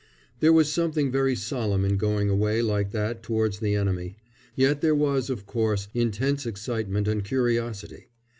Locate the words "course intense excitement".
5.45-7.07